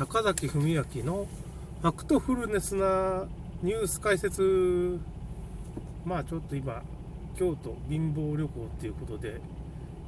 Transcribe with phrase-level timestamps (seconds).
[0.00, 1.26] 坂崎文明の
[1.82, 3.26] ファクトフルネスな
[3.62, 4.98] ニュース解説
[6.06, 6.82] まあちょっと今
[7.36, 9.42] 京都貧乏旅行っていうことで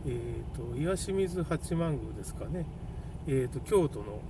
[0.06, 2.64] えーと、岩清水八幡宮ですかね、
[3.28, 4.20] えーと、京都の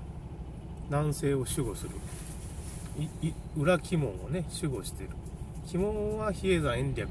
[0.90, 1.90] 南西を守護する。
[3.56, 5.14] 裏鬼門をね守護している。
[5.72, 7.06] 鬼門は比叡山延暦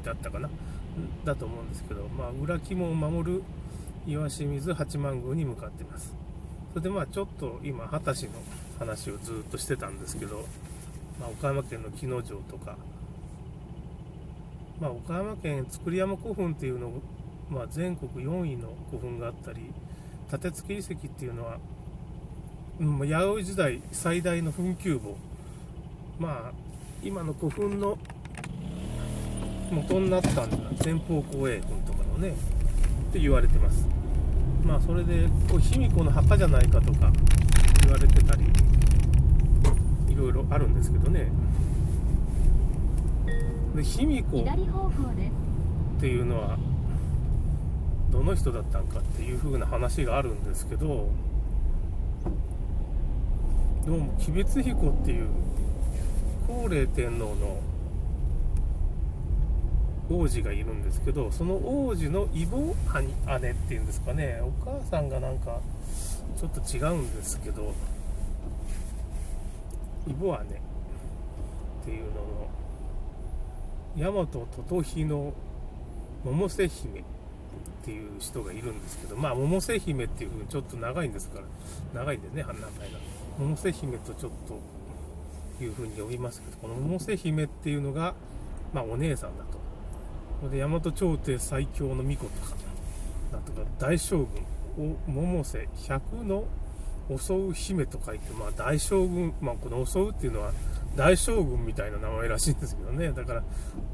[0.00, 0.48] 寺だったかな。
[1.24, 3.42] だと思うんですけど、まあ、裏鬼門を守る
[4.06, 6.23] 岩清水八幡宮に向かってます。
[6.74, 8.30] それでまあちょっと今二十歳の
[8.78, 10.44] 話をずっとしてたんですけど、
[11.18, 12.76] まあ、岡山県の紀の城とか、
[14.78, 17.00] まあ、岡山県造山古墳っていうのを
[17.50, 19.70] まあ、全国4位の古墳があったり
[20.32, 21.58] 立て付け遺跡っていうのは、
[22.80, 25.14] うん、弥生時代最大の墳丘墓。
[26.18, 26.52] まあ
[27.02, 27.98] 今の古墳の
[29.70, 30.56] 元になったんだ。
[30.82, 34.03] 前方後衛墳とかのねって言われてます。
[34.64, 37.12] まあそれでこう卑弥呼の墓じゃないかとか
[37.82, 38.44] 言われてたり
[40.08, 41.30] いろいろあるんですけどね。
[43.74, 46.58] で卑弥呼っていうのは
[48.10, 51.08] どの人だったんかっていう風な話があるんですけど
[53.86, 55.26] どうも吉備彦っていう
[56.46, 57.58] 高麗天皇の
[60.10, 62.74] 王子がいるんですけどその王子の異母
[63.40, 65.60] 姉っていうんですかねお母さんがなんか
[66.38, 67.72] ちょっと違うんですけど
[70.06, 70.60] 異母姉っ
[71.84, 72.44] ていうのの
[73.96, 75.32] 大和とひの
[76.24, 77.02] 百瀬姫っ
[77.84, 82.66] ていう人がいるんですけど、まあ、百瀬姫っていう風にちょっと長いんですから、長いんでね、名前が。
[83.38, 84.32] 百瀬姫とちょっ
[85.58, 88.14] という風に呼びますけど、この百瀬姫っていうのが、
[88.72, 89.63] まあ、お姉さんだと。
[90.50, 92.56] で大和朝廷最強の巫女とか、
[93.32, 94.26] なんとか大将
[94.76, 96.44] 軍、百瀬100の
[97.16, 100.52] 襲う姫と書いて、まあ、大将軍、まあ、この襲うっていうのは
[100.96, 103.42] 大将軍みたいな名前らしいんですけどね、だから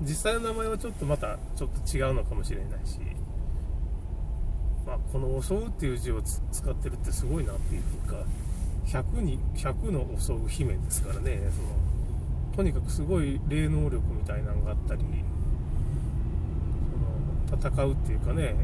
[0.03, 2.99] 実際の名前はちょっとまたちょっと違うのかもしれないし、
[4.87, 8.17] まあ、この襲うっていう字を使ってるってすごいなっていうか
[8.87, 11.41] 100に100の襲う姫ですからね。
[11.55, 11.69] その
[12.57, 15.05] とにかくすごい霊能力みたいなのがあったり
[17.53, 18.55] 戦うっていうかね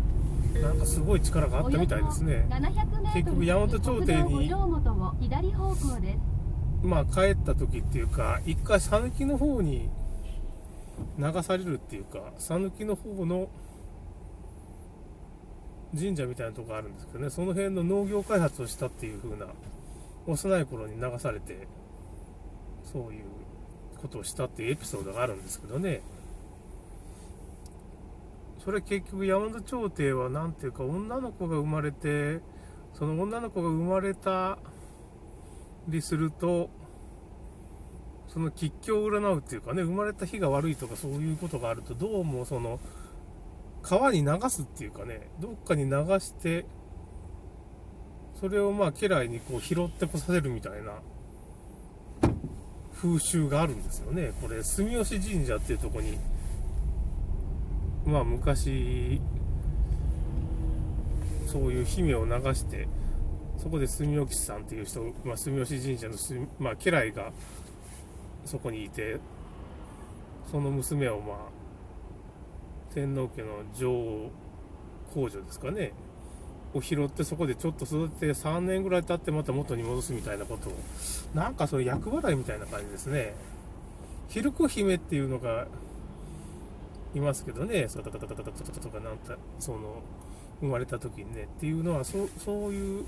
[0.62, 2.46] なんかすごい力があったみたいですね。
[3.14, 4.50] 結局大和朝廷に
[6.82, 9.88] まあ帰った時っていうか一回讃岐の方に
[11.18, 13.48] 流されるっていうか讃岐の方の
[15.94, 19.46] 神社みたいなとこあるんですけどねその辺の農業開発をしたっていう風な
[20.26, 21.66] 幼い頃に流されて
[22.92, 23.24] そういう
[24.00, 26.02] ことをしたっていうエピソードがあるんですけどね。
[28.66, 32.42] それは結局山田朝廷は何ていうか女の子が生まれて
[32.92, 34.58] その女の子が生まれた
[35.88, 36.68] りすると
[38.28, 42.78] その吉凶を占うっていうかね生まれた日が悪いとかそういうことがあるとどうもその
[43.86, 46.66] 川に流すっていうかね、どっかに流して、
[48.40, 50.98] それをまあ家来にこう拾ってこさせるみたいな
[52.92, 54.32] 風習があるんですよね。
[54.42, 56.18] これ、住吉神社っていうとこに、
[58.06, 59.20] まあ昔、
[61.46, 62.86] そういう姫を流して、
[63.58, 66.14] そこで住吉さんっていう人、まあ、住吉神社の
[66.60, 67.32] まあ、家来が
[68.44, 69.18] そこにいて、
[70.50, 71.36] その娘をまあ、
[72.94, 74.30] 天皇家の女王
[75.12, 75.92] 皇女ですかね。
[76.74, 80.72] を拾ってそこでちょっと育てて3年ぐらい経ってまた元に戻すみたいなことを
[81.34, 83.34] なんかそれ厄払いみたいな感じですね。
[84.28, 85.66] 昼子姫っていうのが
[87.16, 90.02] いますけどねそうタタタタタタタとかなんたその
[90.60, 93.04] 生まれた時にねっていうのはそそういう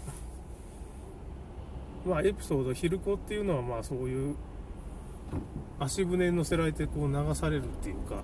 [2.06, 4.36] まあエピソード昼子っていうのはまあそういう
[5.78, 8.22] 足舟に乗せられてこう流されるっていうか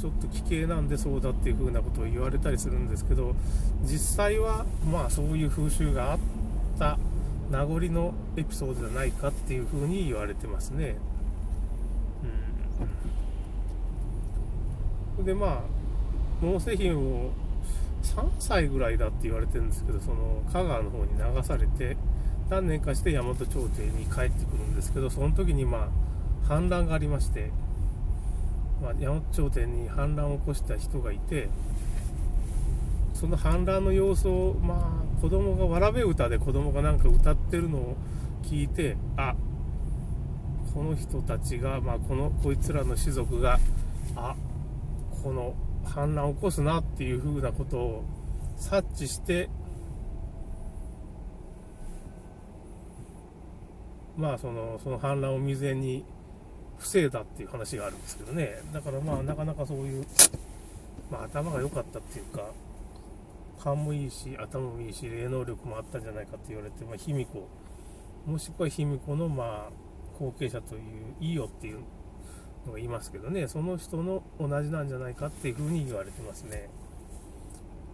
[0.00, 3.34] ちょっと奇形なんでそうだっていう風なことを言われたりするんですけど
[3.82, 6.18] 実際はまあそういう風習があっ
[6.78, 6.98] た
[7.50, 10.96] 名残のエピソードじゃないかっていう風に言われてますね。
[15.15, 15.60] うん、でまあ
[16.40, 17.30] 毛製品を
[18.02, 21.96] 3歳ぐらいだって言われてるんですけどその香川の方に流されて
[22.48, 25.88] 何年かして大和朝廷に帰ってくるんですけどその時にまあ
[26.48, 27.50] 反乱がありまして
[28.82, 31.48] まあ、山本頂点に反乱を起こした人がいて
[33.14, 37.96] その反乱の様子を、まあ、子供がわらべ歌で子供がなんか歌ってるのを
[38.42, 39.34] 聞いてあ
[40.74, 43.58] この人たちが、まあ、このこいつらの士族が
[44.14, 44.36] あ
[45.26, 48.04] この反乱を起こすなっていうふうなことを
[48.56, 49.50] 察知して
[54.16, 56.04] まあそのその反乱を未然に
[56.78, 58.52] 防いだっていう話があるんですけどね。
[58.72, 60.06] だからまあなかなかそういう、
[61.10, 62.44] まあ、頭が良かったっていうか
[63.58, 67.48] 勘もいいし頭もいいし霊能力もあったんじゃないかって言われて、ま、卑弥呼。
[68.30, 69.70] もしくは卑弥呼のまあ
[70.20, 70.80] 後継者という
[71.20, 71.80] いいよっていう
[72.66, 76.68] のがいますけどねその人の同じなんじゃないかっていうふうに言われてますね。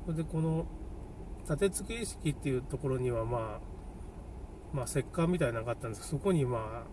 [0.05, 0.67] それでこの
[1.45, 3.73] 立て付け意識っていうところにはまあ
[4.73, 6.85] まあ、石棺みたいなのがあったんですけどそこにまあ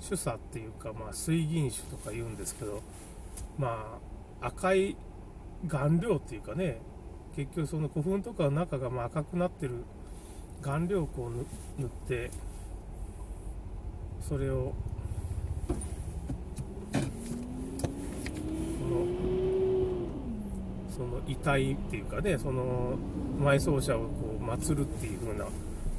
[0.00, 2.82] 主査っていうか、まあ、水銀酒とか言うんですけど
[3.56, 3.98] ま
[4.40, 4.96] あ赤い
[5.68, 6.80] 顔料っていうかね
[7.36, 9.84] 結局その古墳とかの中がまあ赤くなってる
[10.62, 12.30] 顔料をこう塗って
[14.20, 14.74] それを
[20.96, 22.96] その遺体っていうかねその
[23.40, 25.46] 埋葬者をこう祀るっていう風な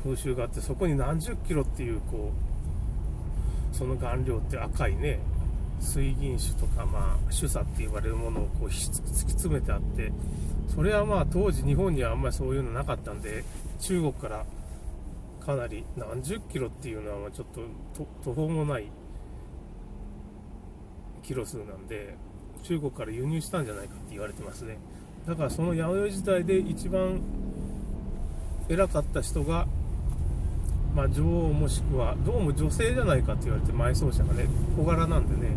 [0.04, 2.32] 風習があってそこに何十キロっていうこ
[3.74, 5.20] うその顔料って赤いね
[5.80, 8.86] 水銀酒とかまあ主査って言われるものをこう突き
[9.34, 10.12] 詰めてあって
[10.74, 13.44] それはまあ当時日本にはあんまりそういうのなかったんで
[13.80, 14.46] 中国から
[15.46, 17.48] かなり何十キロっていうのはちょっ
[17.94, 18.88] と途方もない
[21.24, 22.16] キロ数なんで
[22.64, 24.78] 中国から輸入したんじゃないかって言われてますね。
[25.28, 27.20] だからその弥生時代で一番
[28.70, 29.68] 偉かった人が、
[30.96, 34.48] まあ、女王もしくはどうも女性じゃないかって言われて埋葬者がね
[34.78, 35.54] 小柄なんでね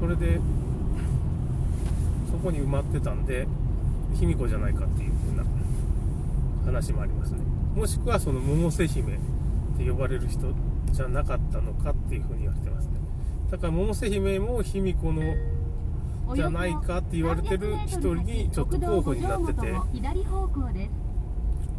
[0.00, 0.40] それで
[2.30, 3.46] そこに埋まってたんで
[4.18, 5.44] 卑弥呼じゃないかっていう風な
[6.64, 7.40] 話もありますね。
[7.74, 9.18] もしくはその百瀬姫っ
[9.78, 10.54] て呼ばれる人
[10.92, 12.92] じゃなかったのかっていう風に言われてますね。
[13.50, 15.22] だから百瀬姫も卑弥呼の
[16.34, 19.74] じゃないかって言われてる一人にちょっと候補になってて。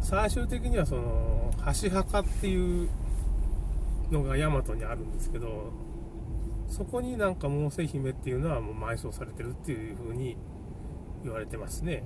[0.00, 2.88] 最終的にはその箸墓っていう
[4.10, 5.72] のが大和にあるんですけど
[6.68, 10.36] そこになんか毛瀬姫っていうのはもう埋葬されてるっていう風に
[11.24, 12.04] 言われてますね。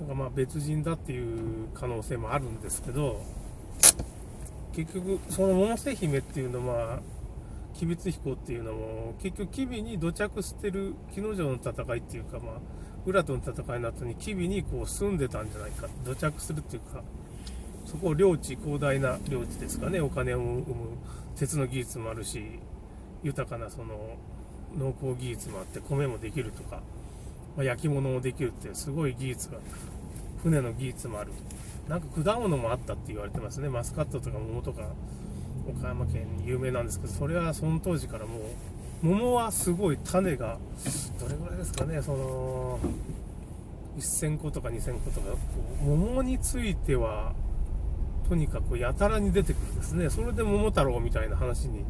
[0.00, 3.22] なんかまあ別人だっていう可能性もあるんですけど
[4.74, 7.00] 結局その毛瀬姫っていうのは
[7.76, 12.54] 吉備津彦っていうのも結局吉備に土着してる木之丞の戦いっていうかまあ
[13.04, 15.86] 浦との戦いの後に吉備にこう住んでたんじゃないか。
[16.04, 17.02] 土着するっていうか
[17.84, 20.00] そこを領地広大な領地ですかね。
[20.00, 20.64] お金を生む
[21.36, 22.42] 鉄の技術もあるし
[23.22, 24.16] 豊かなその
[24.76, 26.80] 農耕技術もあって米もできるとか、
[27.56, 29.58] まあ、焼き物もできるってすごい技術が
[30.42, 31.32] 船の技術もある。
[31.88, 33.68] なんか果物もあったって言われてますね。
[33.68, 34.88] マスカットとか桃とか。
[35.68, 38.38] 岡山県有名なんですけどそれはその当時からも
[39.02, 40.58] う桃はすごい種が
[41.20, 42.78] どれぐらいですかねその
[43.98, 45.36] 1000個とか2000個とか
[45.82, 47.34] 桃については
[48.28, 50.10] とにかくやたらに出てくるんですね。
[50.10, 51.84] それで桃太郎みたいな話に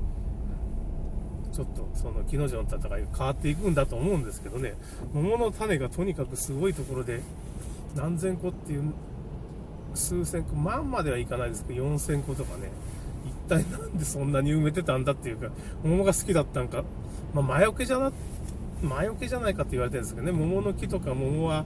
[1.50, 4.74] ちょっとその木之丞の戦いが変わっていくんだと思うんですけどね。
[5.14, 7.22] 桃の種がとにかくすごいところで
[7.94, 8.92] 何千個っていう
[9.94, 12.70] 数千個万まではいかないですけど4000個とかね。
[13.46, 15.48] 体なんでそんなに埋めてたんだっていうか
[15.84, 16.84] 桃が好きだったんか。
[17.34, 18.12] まあ、魔除けじゃな
[18.82, 20.32] 魔除けじゃないかって言われてるんですけどね。
[20.32, 21.64] 桃の木とか桃は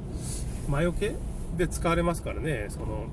[0.68, 1.14] 魔除け
[1.56, 2.66] で使われますからね。
[2.68, 3.06] その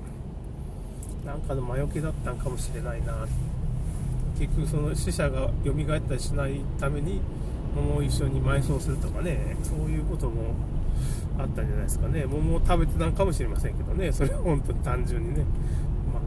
[1.26, 3.26] なんかの魔除けだったんかもしれないな。
[4.38, 7.20] 結局その死者が蘇ったりしないために
[7.74, 9.56] 桃を一緒に埋葬するとかね。
[9.62, 10.54] そういうことも
[11.38, 12.24] あったんじゃないですかね。
[12.24, 14.12] 桃を食べてたんかもしれませんけどね。
[14.12, 15.44] それは本当に単純にね。
[16.12, 16.22] まあ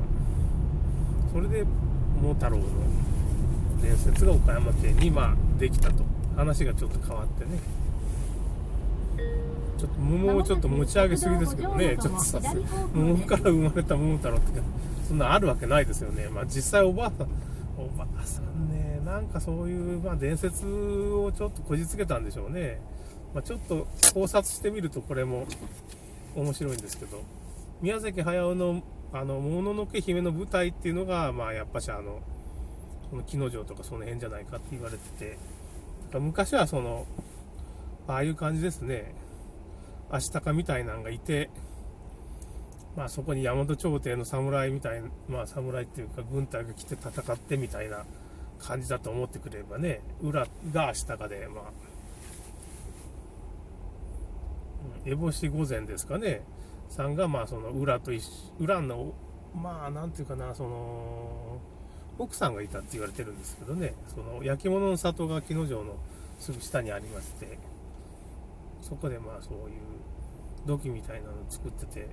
[1.33, 1.65] それで
[2.21, 2.63] 桃太郎の
[3.81, 6.11] 伝説が岡山県にまあできたと。
[6.35, 7.59] 話がちょっと変わってね。
[9.77, 11.97] ちょっと桃をちょっと持ち上げすぎですけどね。
[11.99, 12.39] ちょっとさ
[12.93, 14.61] 桃から生まれた桃太郎って
[15.07, 16.29] そんなあるわけないですよね。
[16.29, 17.27] まあ実際おばあさん
[17.77, 22.79] おばあさんねなんかそういう、まあ、伝説をちょっとこじつけたんでしょうね、
[23.33, 25.47] まあ、ちょっと考察してみるとこれも
[26.35, 27.21] 面白いんですけど。
[27.81, 32.19] 宮崎駿の「あのもののけ姫」の舞台っていうのが、まあ、やっぱしあの
[33.09, 35.37] この木之丞とかその辺じゃないかって言われてて
[36.17, 37.05] 昔はその
[38.07, 39.13] ああいう感じですね。
[40.09, 41.49] 足高みたいなのがいて
[42.97, 48.03] まあそこに大和朝廷の侍みたいなまあ侍っていうか軍隊が来て戦ってみたいな
[48.59, 51.63] 感じだと思ってくればね裏が足高でまあ
[55.05, 56.41] 烏帽子御前ですかね。
[56.91, 58.11] さんがまあその裏と
[58.59, 59.13] 裏の
[59.55, 61.57] まあなんていうかなその
[62.19, 63.95] 奥さんがいたって言われてるんですけどね。
[64.07, 65.95] その焼き物の里が木之丞の
[66.39, 67.57] すぐ下にありまして。
[68.81, 69.81] そこでまあそういう
[70.67, 72.07] 土器みたいなのを作ってて。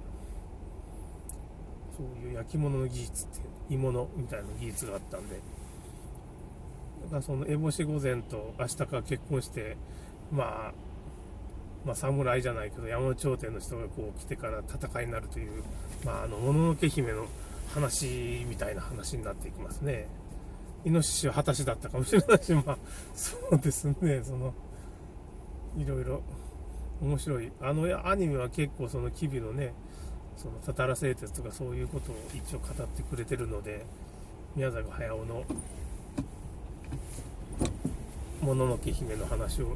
[1.96, 5.40] そういう焼き物の技術っていう鋳物みたいな技術があったんで。
[7.02, 9.76] だからその烏帽子御前と明日から結婚して
[10.30, 10.72] まあ
[11.88, 15.62] まあ、侍じゃないけど山の頂点の人がこう来てから戦いになるという、
[16.04, 17.24] まあ、のもののけ姫の
[17.72, 20.06] 話みたいな話になっていきますね。
[20.84, 22.78] イノシシは果たしだったかもしれないし、まあ、
[23.14, 24.52] そうですね、その、
[25.78, 26.20] いろいろ
[27.00, 27.50] 面白い。
[27.62, 29.72] あのアニメは結構その吉備のね、
[30.36, 33.86] そのたたら製鉄とかそういうことを一応語ってくれてるので、
[34.54, 35.44] 宮崎駿の
[38.42, 39.74] もののけ姫の話を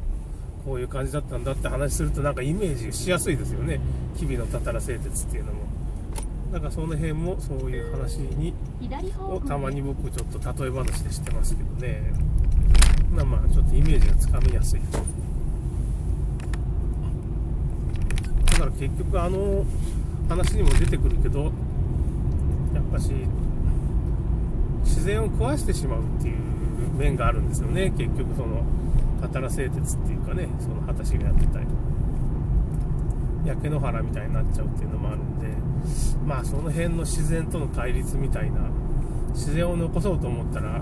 [0.65, 3.81] こういう感じだったんだって話するとなんかイメージしやすいですよね。
[4.15, 5.61] 吉備のたたら製鉄っていうのも。
[6.53, 8.53] だからその辺もそういう話に
[9.19, 12.13] をたまに僕ちょっと例え話でしてますけどね。
[13.15, 14.81] まあまあちょっとイメージがつかみやすい。
[18.53, 19.65] だから結局あの
[20.29, 21.51] 話にも出てくるけどや
[22.81, 23.13] っぱし
[24.85, 26.37] 自然を壊してしまうっていう
[26.97, 27.93] 面があるんですよね。
[27.97, 28.63] 結局その
[29.29, 31.67] たら製鉄っていうかねその果たしがやってたり
[33.45, 35.49] 焼け野原みたいになっちゃうっていうのもあるんで
[36.25, 38.61] まあその辺の自然との対立みたいな
[39.31, 40.81] 自然を残そうと思ったら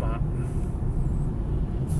[0.00, 0.20] まあ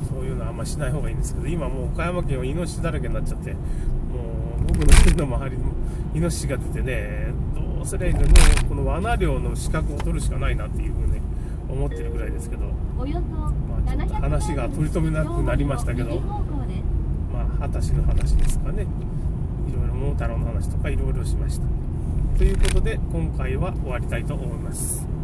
[0.09, 5.73] そういうのはあんましない方がいいんですけど今もう岡山県はイノシシだらけになっちゃってもう僕の県の周りにも
[6.15, 8.29] イノシシが出てねどうすりゃいいのもう
[8.69, 11.21] この罠漁の資格を取るしかないなっていうふうに
[11.69, 12.65] 思ってるぐらいですけど、
[13.97, 18.87] 話が取り留めなくなりましたけどまあ果たしの話ですかね。
[19.68, 21.66] いろいろ桃太郎の話とかいろいろしました。
[22.38, 25.18] ということで今回は終わりたいと思います。